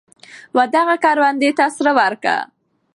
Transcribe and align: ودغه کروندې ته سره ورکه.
ودغه 0.57 0.95
کروندې 1.03 1.49
ته 1.57 1.65
سره 1.75 1.91
ورکه. 1.99 2.35